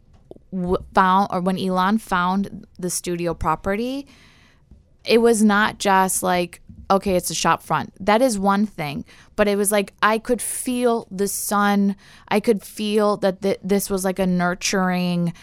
[0.52, 4.08] w- found or when Elon found the studio property,
[5.06, 7.94] it was not just like okay, it's a shop front.
[8.04, 9.06] That is one thing.
[9.36, 11.96] But it was like I could feel the sun.
[12.28, 15.34] I could feel that th- this was like a nurturing,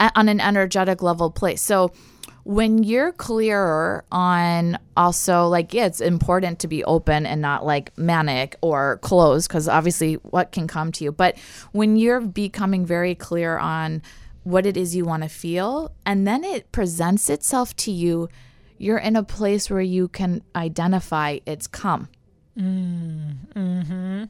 [0.00, 1.62] on an energetic level place.
[1.62, 1.92] So
[2.44, 7.96] when you're clearer on also like yeah it's important to be open and not like
[7.96, 11.38] manic or closed because obviously what can come to you but
[11.70, 14.02] when you're becoming very clear on
[14.42, 18.28] what it is you want to feel and then it presents itself to you
[18.82, 22.08] you're in a place where you can identify it's come.
[22.58, 24.24] Mm, hmm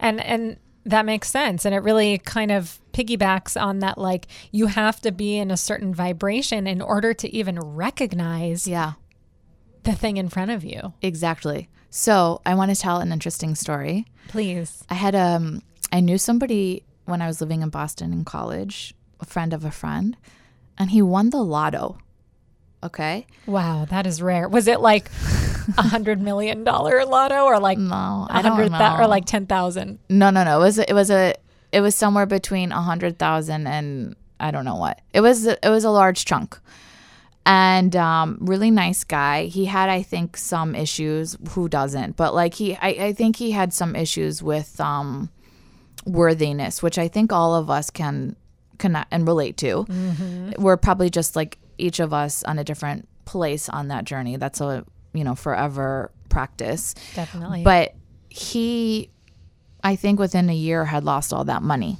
[0.00, 3.98] And and that makes sense, and it really kind of piggybacks on that.
[3.98, 8.92] Like you have to be in a certain vibration in order to even recognize, yeah,
[9.82, 10.94] the thing in front of you.
[11.02, 11.68] Exactly.
[11.90, 14.06] So I want to tell an interesting story.
[14.28, 14.82] Please.
[14.88, 19.26] I had um I knew somebody when I was living in Boston in college, a
[19.26, 20.16] friend of a friend,
[20.78, 21.98] and he won the lotto.
[22.82, 23.26] Okay.
[23.46, 24.48] Wow, that is rare.
[24.48, 25.10] Was it like
[25.76, 28.96] a hundred million dollar lotto or like no, I don't know.
[28.98, 29.98] or like ten thousand?
[30.08, 30.60] No, no, no.
[30.60, 31.34] It was it was a
[31.72, 35.00] it was somewhere between a hundred thousand and I don't know what.
[35.12, 36.56] It was it was a large chunk,
[37.44, 39.46] and um, really nice guy.
[39.46, 41.36] He had I think some issues.
[41.50, 42.16] Who doesn't?
[42.16, 45.30] But like he, I, I think he had some issues with um,
[46.06, 48.36] worthiness, which I think all of us can
[48.78, 49.84] connect and relate to.
[50.56, 54.36] We're probably just like each of us on a different place on that journey.
[54.36, 56.94] That's a you know forever practice.
[57.14, 57.62] Definitely.
[57.62, 57.94] But
[58.28, 59.10] he,
[59.82, 61.98] I think within a year had lost all that money.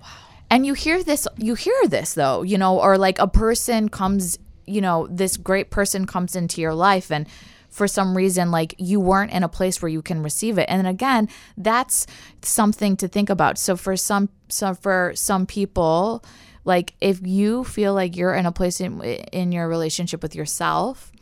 [0.00, 0.08] Wow.
[0.50, 4.38] And you hear this, you hear this though, you know, or like a person comes,
[4.66, 7.26] you know, this great person comes into your life and
[7.68, 10.64] for some reason, like you weren't in a place where you can receive it.
[10.70, 12.06] And again, that's
[12.40, 13.58] something to think about.
[13.58, 16.24] So for some, some for some people,
[16.66, 21.12] like if you feel like you're in a place in, in your relationship with yourself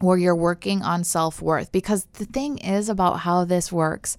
[0.00, 1.72] where you're working on self worth.
[1.72, 4.16] Because the thing is about how this works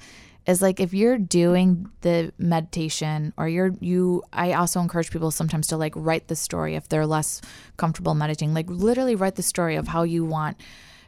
[0.48, 5.68] is like if you're doing the meditation or you're you I also encourage people sometimes
[5.68, 7.42] to like write the story if they're less
[7.78, 10.58] comfortable meditating like literally write the story of how you want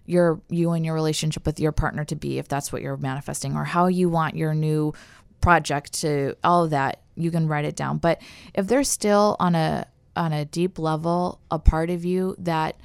[0.06, 3.56] your you and your relationship with your partner to be if that's what you're manifesting
[3.56, 4.94] or how you want your new
[5.42, 8.22] project to all of that you can write it down but
[8.54, 12.76] if there's still on a on a deep level a part of you that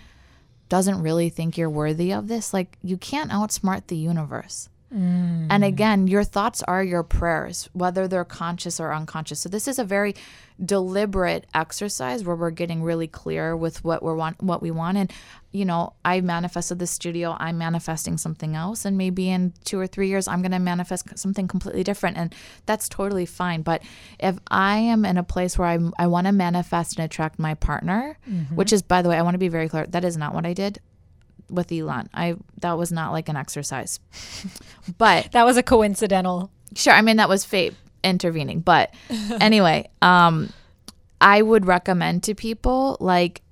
[0.69, 4.69] doesn't really think you're worthy of this, like you can't outsmart the universe.
[5.51, 9.41] And again, your thoughts are your prayers, whether they're conscious or unconscious.
[9.41, 10.15] So this is a very
[10.65, 14.97] deliberate exercise where we're getting really clear with what we want, what we want.
[14.97, 15.13] And
[15.53, 17.37] you know, I manifested the studio.
[17.39, 21.19] I'm manifesting something else, and maybe in two or three years, I'm going to manifest
[21.19, 22.35] something completely different, and
[22.67, 23.63] that's totally fine.
[23.63, 23.83] But
[24.21, 27.55] if I am in a place where I'm, I want to manifest and attract my
[27.55, 28.57] partner, mm-hmm.
[28.57, 30.45] which is, by the way, I want to be very clear, that is not what
[30.45, 30.81] I did
[31.51, 32.09] with Elon.
[32.15, 34.01] I that was not like an exercise.
[34.97, 36.51] But that was a coincidental.
[36.75, 38.61] sure, I mean that was fate intervening.
[38.61, 38.95] But
[39.41, 40.53] anyway, um
[41.21, 43.43] I would recommend to people like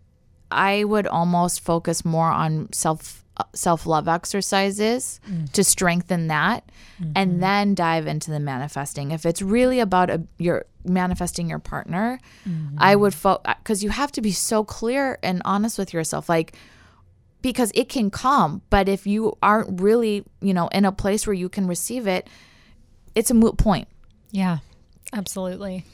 [0.50, 5.50] I would almost focus more on self uh, self-love exercises mm.
[5.52, 6.64] to strengthen that
[7.14, 7.40] and mm-hmm.
[7.40, 9.10] then dive into the manifesting.
[9.10, 13.00] If it's really about a, your manifesting your partner, I mm-hmm.
[13.02, 16.56] would fo- uh, cuz you have to be so clear and honest with yourself like
[17.52, 21.34] because it can come but if you aren't really you know in a place where
[21.34, 22.28] you can receive it
[23.14, 23.88] it's a moot point
[24.30, 24.58] Yeah,
[25.12, 25.84] absolutely.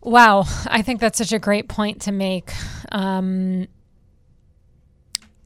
[0.00, 2.50] Wow, I think that's such a great point to make.
[2.90, 3.68] Um,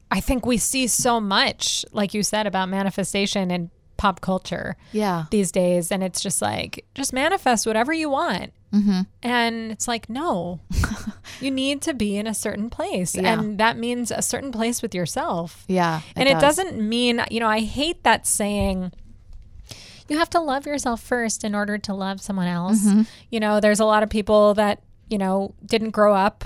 [0.09, 5.25] I think we see so much, like you said, about manifestation and pop culture yeah
[5.31, 8.53] these days, and it's just like just manifest whatever you want.
[8.73, 9.01] mm-hmm.
[9.21, 10.61] And it's like, no,
[11.41, 13.15] you need to be in a certain place.
[13.15, 13.33] Yeah.
[13.39, 15.63] And that means a certain place with yourself.
[15.67, 16.57] yeah and it does.
[16.57, 18.91] doesn't mean, you know, I hate that saying,
[20.09, 22.85] you have to love yourself first in order to love someone else.
[22.85, 23.01] Mm-hmm.
[23.29, 26.45] You know, there's a lot of people that, you know, didn't grow up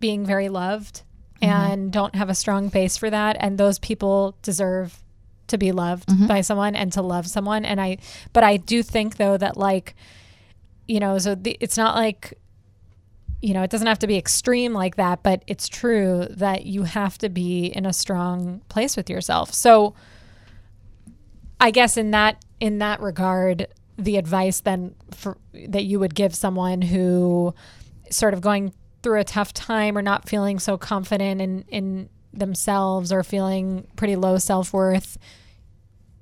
[0.00, 1.02] being very loved
[1.42, 1.72] Mm-hmm.
[1.72, 3.34] and don't have a strong base for that.
[3.40, 4.98] And those people deserve
[5.46, 6.26] to be loved Mm-hmm.
[6.26, 7.64] by someone and to love someone.
[7.64, 7.96] And I,
[8.34, 9.94] but I do think though that like,
[10.86, 12.38] you know, so the, it's not like,
[13.42, 16.82] you know, it doesn't have to be extreme like that, but it's true that you
[16.82, 19.54] have to be in a strong place with yourself.
[19.54, 19.94] So
[21.58, 26.34] I guess in that in that regard, the advice then for that you would give
[26.34, 27.54] someone who
[28.10, 28.72] sort of going
[29.02, 34.16] through a tough time or not feeling so confident in in themselves or feeling pretty
[34.16, 35.18] low self-worth,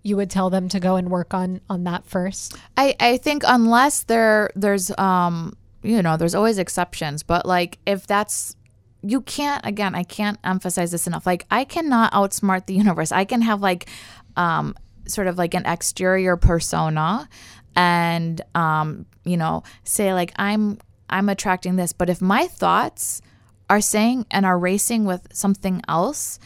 [0.02, 2.56] you would tell them to go and work on on that first.
[2.76, 8.06] I, I think unless there there's um you know there's always exceptions but like if
[8.06, 8.56] that's
[9.02, 13.12] you can't again i can't emphasize this enough like i cannot outsmart the universe.
[13.12, 13.88] I can have like
[14.36, 14.74] um
[15.06, 17.28] sort of like an exterior persona
[17.76, 23.22] and um you know say like i'm i'm attracting this but if my thoughts
[23.70, 26.38] are saying and are racing with something else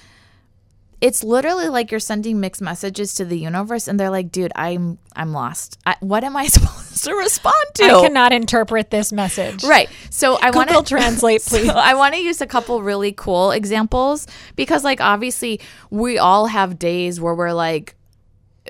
[1.03, 4.99] it's literally like you're sending mixed messages to the universe and they're like dude i'm
[5.17, 9.65] i'm lost I, what am i supposed to respond to I cannot interpret this message.
[9.65, 11.67] right so i want to Translate, please.
[11.67, 15.61] so I want to use a couple really cool examples because, like, obviously,
[15.91, 17.95] we all have days where we're like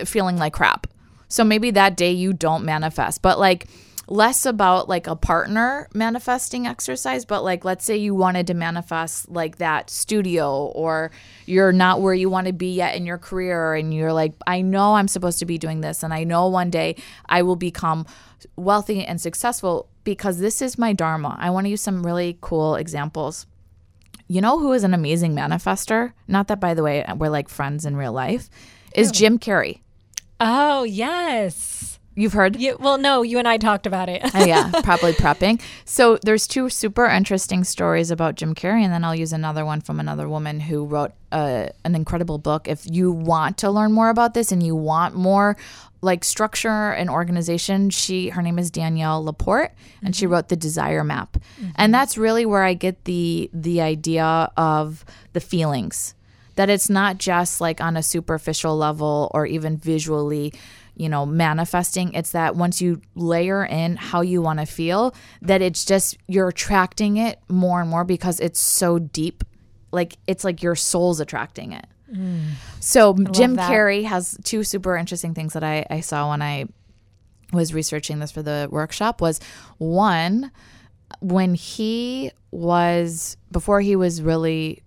[0.05, 0.87] feeling like crap.
[1.29, 3.67] So maybe that day you don't manifest, but like
[4.13, 9.27] less about like a partner manifesting exercise, but like let's say you wanted to manifest
[9.31, 11.11] like that studio or
[11.47, 14.61] you're not where you want to be yet in your career and you're like, I
[14.61, 16.97] know I'm supposed to be doing this and I know one day
[17.27, 18.05] I will become
[18.55, 21.35] wealthy and successful because this is my dharma.
[21.41, 23.47] I want to use some really cool examples.
[24.29, 26.13] You know who is an amazing manifester?
[26.29, 28.51] Not that, by the way, we're like friends in real life.
[28.95, 29.81] Is Jim Carrey.
[30.39, 31.92] Oh, yes.
[32.15, 32.57] You've heard?
[32.57, 34.23] You, well, no, you and I talked about it.
[34.35, 35.63] Oh, yeah, probably prepping.
[35.85, 39.81] So there's two super interesting stories about Jim Carrey, and then I'll use another one
[39.81, 42.69] from another woman who wrote uh, an incredible book.
[42.69, 45.57] If you want to learn more about this and you want more
[46.03, 49.73] like structure and organization, she her name is Danielle Laporte,
[50.03, 51.39] and she wrote the Desire Map,
[51.77, 56.15] and that's really where I get the the idea of the feelings
[56.57, 60.53] that it's not just like on a superficial level or even visually
[61.03, 62.13] you know manifesting.
[62.13, 66.49] It's that once you layer in how you want to feel that it's just you're
[66.49, 69.43] attracting it more and more because it's so deep.
[69.91, 71.87] Like it's like your soul's attracting it.
[72.81, 76.67] So jim carrey has two super interesting things that I, I saw when i
[77.53, 79.41] was researching this for the workshop was
[79.79, 80.51] one
[81.21, 84.82] when he was before he was really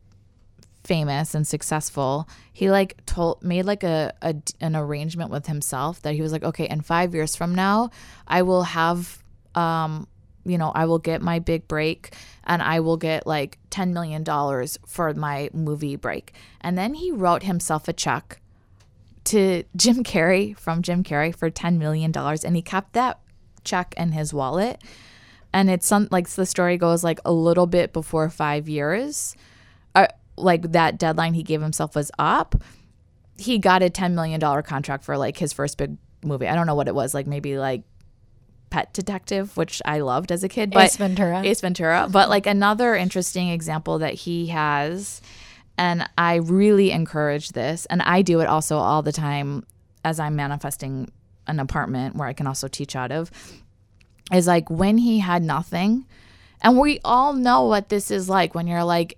[0.85, 6.13] famous and successful he like told made like a, a an arrangement with himself that
[6.13, 7.89] he was like okay in five years from now
[8.27, 9.23] i will have
[9.55, 10.07] um
[10.45, 14.23] you know i will get my big break and i will get like 10 million
[14.23, 16.31] dollars for my movie break.
[16.61, 18.39] And then he wrote himself a check
[19.25, 23.19] to jim carrey from jim carrey for 10 million dollars and he kept that
[23.65, 24.81] check in his wallet.
[25.51, 29.35] And it's some like the story goes like a little bit before five years.
[29.93, 32.55] Uh, like that deadline he gave himself was up
[33.37, 36.75] he got a $10 million contract for like his first big movie i don't know
[36.75, 37.83] what it was like maybe like
[38.69, 41.41] pet detective which i loved as a kid but Ace Ventura.
[41.43, 45.21] ace ventura but like another interesting example that he has
[45.77, 49.63] and i really encourage this and i do it also all the time
[50.03, 51.09] as i'm manifesting
[51.47, 53.31] an apartment where i can also teach out of
[54.33, 56.05] is like when he had nothing
[56.61, 59.17] and we all know what this is like when you're like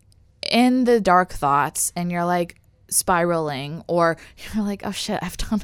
[0.52, 4.18] in the dark thoughts and you're like spiraling or
[4.56, 5.62] you're like oh shit i've done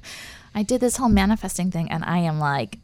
[0.56, 2.80] i did this whole manifesting thing and i am like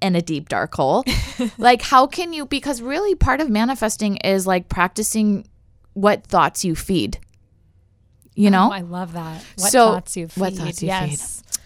[0.00, 1.04] in a deep dark hole
[1.58, 5.46] like how can you because really part of manifesting is like practicing
[5.92, 7.18] what thoughts you feed
[8.34, 9.44] you oh, know Oh, I love that.
[9.56, 10.40] What So- thoughts you feed.
[10.40, 11.20] what thoughts you feed.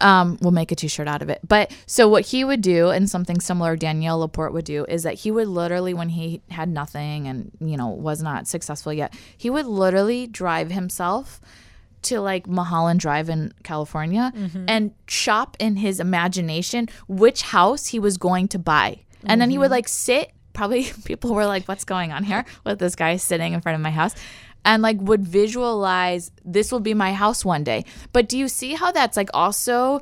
[0.05, 1.41] Um, we'll make a t-shirt out of it.
[1.49, 5.15] But so what he would do, and something similar Danielle Laporte would do, is that
[5.15, 9.49] he would literally, when he had nothing and you know was not successful yet, he
[9.49, 11.41] would literally drive himself
[12.03, 14.31] to like Mulholland Drive in California
[14.69, 19.57] and shop in his imagination which house he was going to buy, and then he
[19.59, 20.33] would like sit.
[20.53, 23.81] Probably people were like, "What's going on here with this guy sitting in front of
[23.81, 24.15] my house?"
[24.65, 27.85] And like would visualize this will be my house one day.
[28.13, 30.01] But do you see how that's like also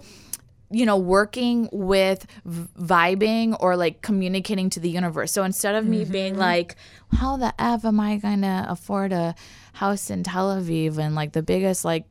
[0.73, 5.31] you know working with v- vibing or like communicating to the universe.
[5.31, 6.13] So instead of me mm-hmm.
[6.13, 6.77] being like
[7.13, 9.35] how the f am I going to afford a
[9.75, 12.07] house in Tel Aviv and like the biggest like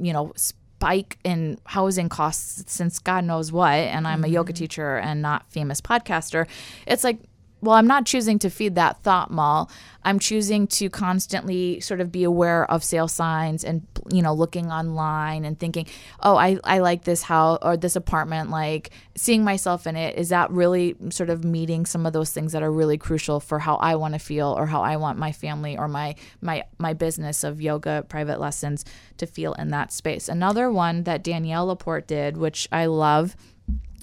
[0.00, 4.58] you know spike in housing costs since God knows what and I'm a yoga mm-hmm.
[4.58, 6.46] teacher and not famous podcaster.
[6.86, 7.20] It's like
[7.62, 9.70] well, I'm not choosing to feed that thought Mal.
[10.02, 14.70] I'm choosing to constantly sort of be aware of sale signs and you know looking
[14.70, 15.86] online and thinking,
[16.20, 18.50] oh, I, I like this house or this apartment.
[18.50, 22.52] Like seeing myself in it is that really sort of meeting some of those things
[22.52, 25.32] that are really crucial for how I want to feel or how I want my
[25.32, 28.86] family or my my my business of yoga private lessons
[29.18, 30.28] to feel in that space.
[30.28, 33.36] Another one that Danielle Laporte did, which I love,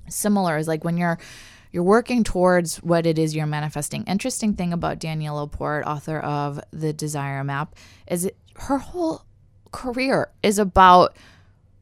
[0.09, 1.17] similar is like when you're
[1.77, 4.03] you're working towards what it is you're manifesting.
[4.05, 7.75] Interesting thing about Danielle Laporte, author of The Desire Map,
[8.07, 9.21] is it, her whole
[9.71, 11.15] career is about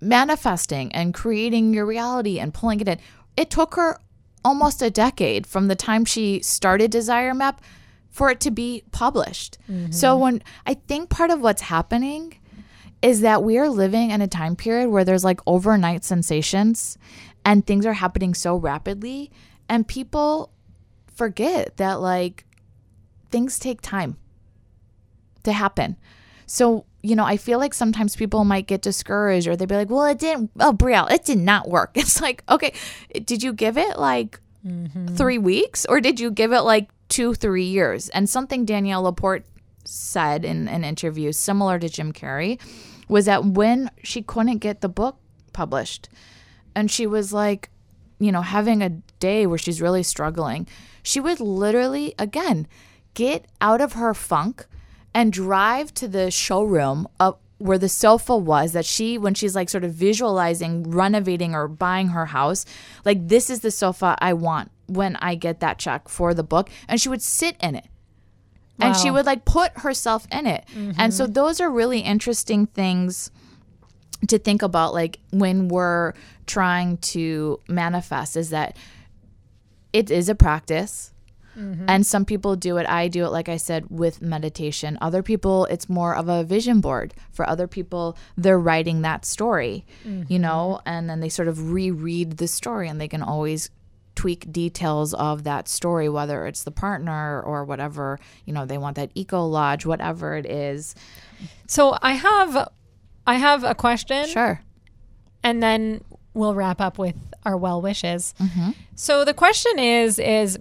[0.02, 3.00] manifesting and creating your reality and pulling it in.
[3.38, 3.98] It took her
[4.44, 7.62] almost a decade from the time she started Desire Map
[8.10, 9.58] for it to be published.
[9.72, 9.94] Mm-hmm.
[9.94, 12.38] So when I think part of what's happening
[13.02, 16.98] is that we are living in a time period where there's like overnight sensations
[17.46, 19.32] and things are happening so rapidly
[19.70, 20.52] and people
[21.14, 22.46] forget that like
[23.32, 24.18] things take time
[25.44, 25.98] to happen.
[26.46, 29.90] So, you know, I feel like sometimes people might get discouraged or they'd be like,
[29.90, 31.92] well, it didn't, oh, Brielle, it did not work.
[31.96, 32.74] It's like, okay,
[33.24, 35.08] did you give it like mm-hmm.
[35.16, 38.10] three weeks or did you give it like two, three years?
[38.10, 39.46] And something Danielle Laporte
[39.86, 42.60] said in an interview similar to Jim Carrey
[43.08, 45.18] was that when she couldn't get the book
[45.54, 46.10] published
[46.76, 47.70] and she was like,
[48.20, 50.68] you know, having a day where she's really struggling,
[51.04, 52.68] she would literally, again,
[53.14, 54.66] get out of her funk
[55.14, 59.70] and drive to the showroom of where the sofa was that she when she's like
[59.70, 62.66] sort of visualizing renovating or buying her house
[63.06, 66.70] like this is the sofa i want when i get that check for the book.
[66.88, 67.86] And she would sit in it.
[68.78, 70.66] And she would like put herself in it.
[70.98, 71.34] And so mm-hmm.
[71.34, 73.32] those are really interesting things
[74.28, 76.14] to think about like when we're
[76.46, 78.78] trying to manifest is that
[79.94, 81.12] it is a practice.
[81.58, 81.86] Mm-hmm.
[81.88, 82.86] And some people do it.
[82.90, 84.98] I do it, like I said, with meditation.
[85.00, 87.14] Other people, it's more of a vision board.
[87.32, 90.42] For other people, they're writing that story, you mm-hmm.
[90.42, 93.70] know, and then they sort of reread the story and they can always
[94.16, 98.96] tweak details of that story, whether it's the partner or whatever, you know, they want
[98.96, 100.96] that eco lodge, whatever it is.
[101.68, 102.70] So I have
[103.28, 104.62] I have a question Sure.
[105.44, 106.04] and then
[106.34, 108.34] we'll wrap up with our well wishes.
[108.40, 108.72] Mm-hmm.
[108.96, 110.60] So the question is is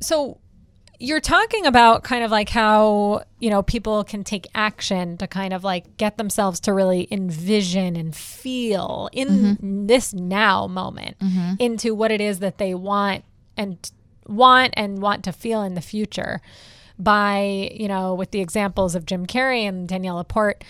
[0.00, 0.38] so
[0.98, 5.52] you're talking about kind of like how you know people can take action to kind
[5.52, 11.16] of like get themselves to really envision and feel in this now moment
[11.58, 13.24] into what it is that they want
[13.56, 13.90] and
[14.26, 16.40] want and want to feel in the future
[16.98, 20.64] by you know with the examples of Jim Carrey and Danielle Laporte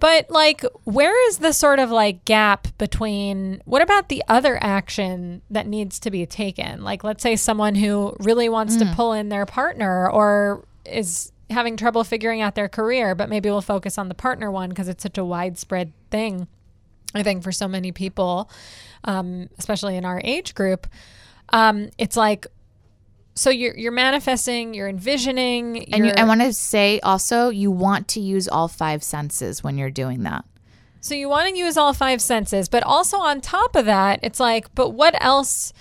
[0.00, 5.42] but like, where is the sort of like gap between what about the other action
[5.50, 6.82] that needs to be taken?
[6.82, 11.76] Like, let's say someone who really wants to pull in their partner or is having
[11.76, 15.02] trouble figuring out their career, but maybe we'll focus on the partner one because it's
[15.02, 16.48] such a widespread thing.
[17.14, 18.48] I think for so many people,
[19.04, 20.86] um, especially in our age group,
[21.50, 22.46] um, it's like,
[23.34, 28.08] so you're you're manifesting, you're envisioning, And you, I want to say also, you want
[28.08, 30.44] to use all five senses when you're doing that.
[31.00, 34.38] So you want to use all five senses, but also on top of that, it's
[34.38, 35.72] like, but what else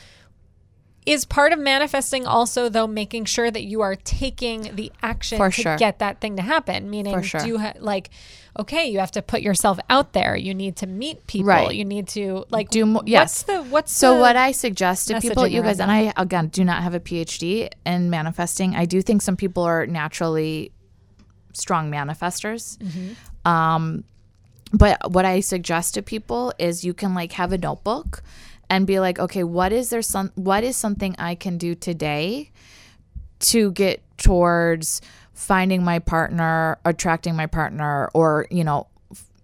[1.06, 5.50] is part of manifesting also though making sure that you are taking the action For
[5.50, 5.78] to sure.
[5.78, 7.42] get that thing to happen meaning sure.
[7.42, 8.12] do you ha- like
[8.60, 11.74] okay you have to put yourself out there you need to meet people Right.
[11.76, 13.44] you need to like Do mo- what's yes.
[13.44, 16.64] the what's So the, what I suggest to people, you guys, and I again do
[16.66, 18.76] not have a PhD in manifesting.
[18.76, 20.72] I do think some people are naturally
[21.54, 22.78] strong manifestors.
[23.46, 24.04] Um,
[24.72, 28.22] but what I suggest to people is you can like have a notebook
[28.70, 32.52] and be like, okay, what is there some what is something I can do today
[33.52, 35.02] to get towards
[35.40, 38.88] finding my partner, attracting my partner, or you know,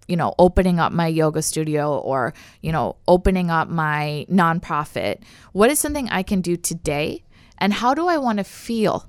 [0.10, 5.22] you know, opening up my yoga studio, or you know, opening up my nonprofit.
[5.54, 7.24] What is something I can do today,
[7.58, 9.08] and how do I want to feel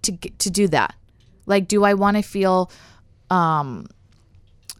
[0.00, 0.94] to get, to do that?
[1.44, 2.70] Like, do I want to feel
[3.28, 3.86] um,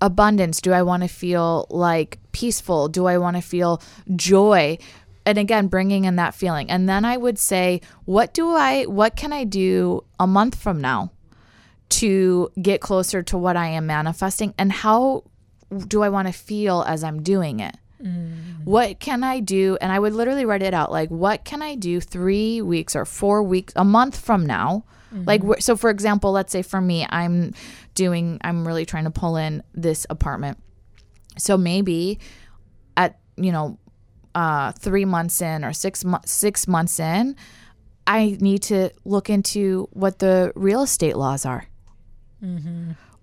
[0.01, 0.63] abundance?
[0.63, 2.89] Do I want to feel like peaceful?
[2.89, 3.83] Do I want to feel
[4.17, 4.79] joy?
[5.25, 6.71] And again, bringing in that feeling.
[6.71, 10.81] And then I would say, what do I, what can I do a month from
[10.81, 11.13] now
[11.91, 14.55] to get closer to what I am manifesting?
[14.59, 15.25] And how
[15.87, 17.77] do I want to feel as I'm doing it?
[18.03, 18.65] Mm.
[18.65, 19.79] What can I do?
[19.81, 23.05] And I would literally write it out like, what can I do three weeks or
[23.05, 24.85] four weeks, a month from now?
[25.15, 25.25] Mm-hmm.
[25.25, 27.55] Like, so for example, let's say for me, I'm
[27.95, 30.59] doing, I'm really trying to pull in this apartment.
[31.39, 32.19] So maybe
[32.97, 33.79] at, you know,
[34.35, 37.37] uh, three months in or six months, six months in,
[38.07, 41.67] I need to look into what the real estate laws are.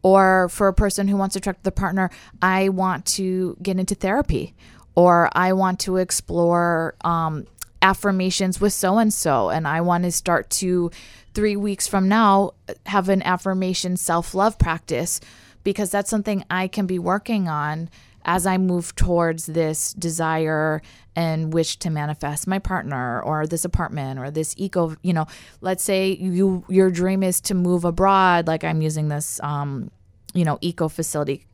[0.01, 2.10] Or for a person who wants to attract the partner,
[2.41, 4.55] I want to get into therapy,
[4.95, 7.45] or I want to explore um,
[7.82, 10.91] affirmations with so and so, and I want to start to
[11.34, 12.51] three weeks from now
[12.86, 15.20] have an affirmation self love practice
[15.64, 17.89] because that's something I can be working on
[18.26, 20.82] as I move towards this desire
[21.15, 25.28] and wish to manifest my partner or this apartment or this eco, you know,
[25.61, 29.91] let's say you your dream is to move abroad like I'm using this um,
[30.34, 31.45] you know, eco facility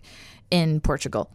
[0.51, 1.29] in Portugal.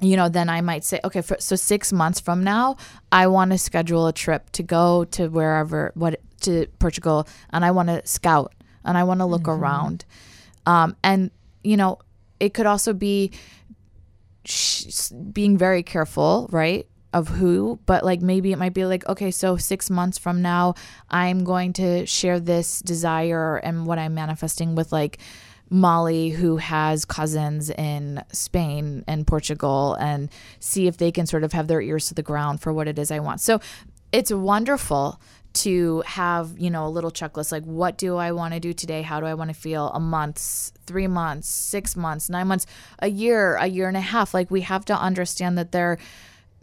[0.00, 2.76] You know, then I might say, okay, for, so six months from now,
[3.12, 7.70] I want to schedule a trip to go to wherever, what to Portugal, and I
[7.70, 8.52] want to scout
[8.84, 10.04] and I want to look around.
[10.66, 11.30] Um, and
[11.62, 11.98] you know,
[12.40, 13.30] it could also be
[15.32, 16.86] being very careful, right?
[17.12, 20.74] Of who, but like maybe it might be like, okay, so six months from now,
[21.10, 25.18] I'm going to share this desire and what I'm manifesting with like
[25.68, 31.52] Molly, who has cousins in Spain and Portugal, and see if they can sort of
[31.52, 33.40] have their ears to the ground for what it is I want.
[33.40, 33.60] So
[34.12, 35.20] it's wonderful
[35.54, 39.02] to have you know a little checklist like what do i want to do today?
[39.02, 39.88] How do i want to feel?
[39.94, 42.66] A month three months six months nine months
[43.00, 44.34] a year a year and a half.
[44.34, 45.98] Like we have to understand that their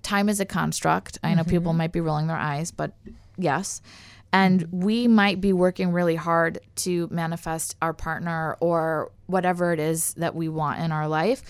[0.02, 1.18] time is a construct.
[1.24, 1.78] I know people mm-hmm.
[1.80, 2.94] might be rolling their eyes but
[3.38, 3.82] yes.
[4.32, 10.14] And we might be working really hard to manifest our partner or whatever it is
[10.16, 11.42] that we want in our life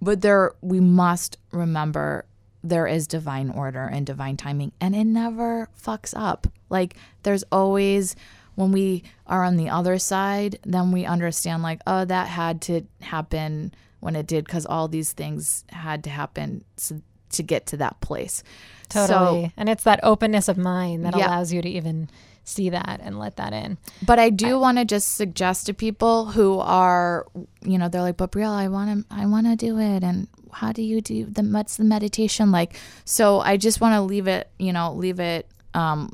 [0.00, 2.24] but there we must remember
[2.62, 8.16] there is divine order and divine timing and it never fucks up like there's always
[8.54, 12.82] when we are on the other side, then we understand like, oh, that had to
[13.00, 17.00] happen when it did because all these things had to happen to,
[17.30, 18.42] to get to that place.
[18.88, 19.44] Totally.
[19.44, 21.28] So, and it's that openness of mind that Yeah.
[21.28, 22.10] allows you to even
[22.44, 23.78] see that and let that in.
[24.02, 27.26] but I do want to just suggest to people who are,
[27.62, 30.26] you know, they're like, but Brielle, I want to, I want to do it, and
[30.52, 32.74] how do you do the what's the meditation like?
[33.04, 36.12] So I just want to leave it, you know, leave it um,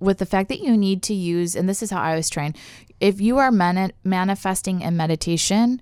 [0.00, 2.56] with the fact that you need to use, and this is how I was trained.
[3.00, 5.80] If you are mani- manifesting in meditation,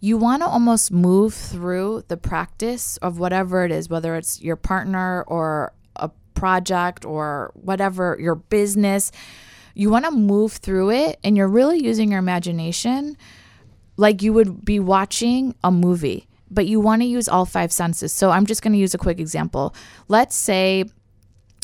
[0.00, 4.56] you want to almost move through the practice of whatever it is, whether it's your
[4.56, 9.12] partner or a project or whatever, your business.
[9.74, 13.16] You want to move through it and you're really using your imagination
[13.96, 18.12] like you would be watching a movie, but you want to use all five senses.
[18.12, 19.74] So I'm just going to use a quick example.
[20.08, 20.86] Let's say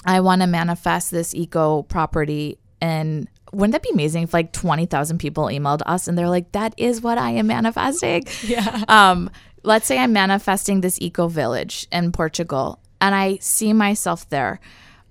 [0.05, 5.19] I want to manifest this eco property and wouldn't that be amazing if like 20,000
[5.19, 8.25] people emailed us and they're like that is what I am manifesting.
[8.43, 8.85] Yeah.
[8.89, 9.31] Um
[9.65, 14.61] let's say I'm manifesting this eco village in Portugal and I see myself there.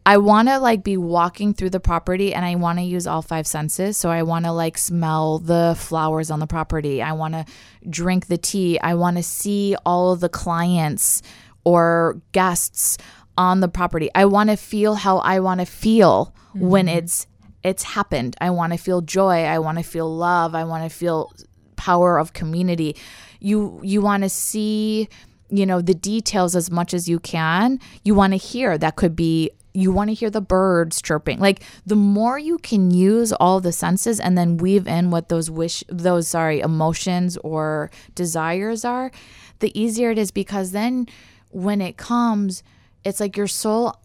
[0.05, 3.21] I want to like be walking through the property and I want to use all
[3.21, 3.97] five senses.
[3.97, 7.01] So I want to like smell the flowers on the property.
[7.01, 7.45] I want to
[7.89, 8.79] drink the tea.
[8.79, 11.21] I want to see all of the clients
[11.65, 12.97] or guests
[13.37, 14.09] on the property.
[14.15, 16.97] I want to feel how I want to feel when mm-hmm.
[16.97, 17.27] it's
[17.63, 18.35] it's happened.
[18.39, 19.43] I want to feel joy.
[19.43, 20.55] I want to feel love.
[20.55, 21.33] I want to feel
[21.75, 22.95] power of community.
[23.39, 25.09] You you want to see,
[25.49, 27.79] you know, the details as much as you can.
[28.03, 31.39] You want to hear that could be you want to hear the birds chirping.
[31.39, 35.51] Like the more you can use all the senses and then weave in what those
[35.51, 39.11] wish those sorry emotions or desires are,
[39.59, 41.07] the easier it is because then
[41.49, 42.63] when it comes,
[43.03, 43.95] it's like your soul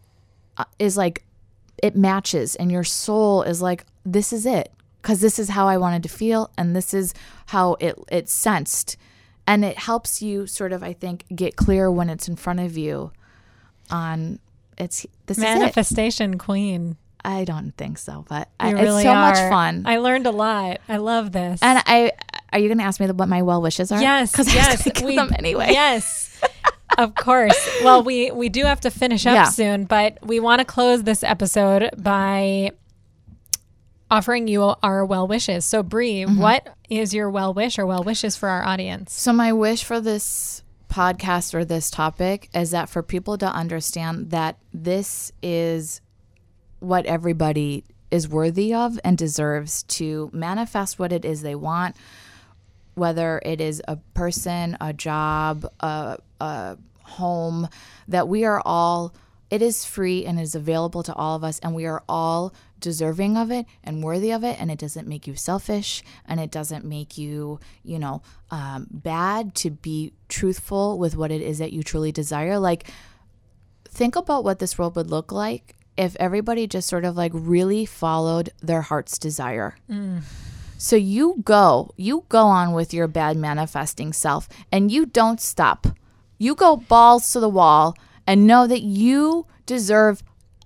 [0.57, 1.25] uh, is like
[1.83, 5.77] it matches and your soul is like this is it because this is how I
[5.79, 7.15] wanted to feel and this is
[7.47, 8.97] how it it sensed
[9.47, 12.77] and it helps you sort of I think get clear when it's in front of
[12.77, 13.13] you
[13.91, 14.39] on
[14.79, 15.47] it's this is it.
[15.47, 16.97] Manifestation queen.
[17.25, 19.85] I don't think so, but I, You it's really so much fun.
[19.87, 20.81] I learned a lot.
[20.89, 21.63] I love this.
[21.63, 22.13] and I
[22.53, 24.01] are you going to ask me what my well wishes are?
[24.01, 25.69] yes, because yes, I gonna we them anyway.
[25.71, 26.41] Yes,
[26.99, 27.59] of course.
[27.83, 29.45] Well, we we do have to finish up Yeah.
[29.45, 32.73] soon, but we want to close this episode by
[34.11, 35.65] offering you our well wishes.
[35.65, 36.41] So, Bree, Mm-hmm.
[36.41, 39.13] what is your well wish or well wishes for our audience?
[39.15, 44.31] So my wish for this podcast or this topic is that for people to understand
[44.31, 46.03] that this is
[46.81, 51.97] what everybody is worthy of and deserves to manifest what it is they want
[52.95, 57.69] whether it is a person, a job, a, a home,
[58.09, 59.15] that we are all,
[59.51, 63.37] it is free and is available to all of us, and we are all deserving
[63.37, 64.61] of it and worthy of it.
[64.61, 69.55] And it doesn't make you selfish and it doesn't make you, you know, um, bad
[69.57, 72.59] to be truthful with what it is that you truly desire.
[72.59, 72.91] Like,
[73.85, 77.87] think about what this world would look like if everybody just sort of like really
[77.87, 79.77] followed their heart's desire.
[80.79, 85.87] So you go, you go on with your bad manifesting self and you don't stop.
[86.43, 90.23] You go balls to the wall and know that you deserve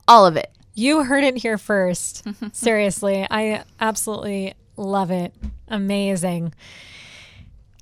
[0.09, 0.51] all of it.
[0.75, 2.25] You heard it here first.
[2.53, 5.35] Seriously, I absolutely love it.
[5.69, 6.55] Amazing.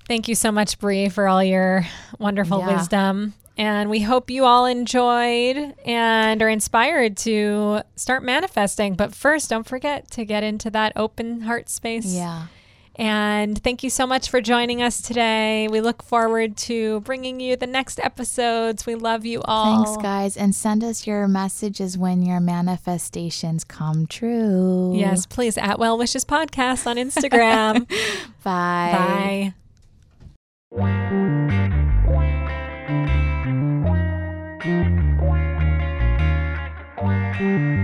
[0.07, 1.87] Thank you so much, Bree, for all your
[2.19, 2.75] wonderful Yeah.
[2.77, 3.33] wisdom.
[3.57, 8.95] And we hope you all enjoyed and are inspired to start manifesting.
[8.95, 12.05] But first, don't forget to get into that open heart space.
[12.13, 12.47] Yeah.
[12.97, 15.67] And thank you so much for joining us today.
[15.67, 18.85] We look forward to bringing you the next episodes.
[18.85, 19.83] We love you all.
[19.83, 20.37] Thanks, guys.
[20.37, 24.93] And send us your messages when your manifestations come true.
[24.95, 25.57] Yes, please.
[25.57, 27.87] At Well Wishes Podcast on Instagram.
[28.43, 29.53] Bye.
[29.53, 29.53] Bye.
[37.37, 37.74] Mm-hmm.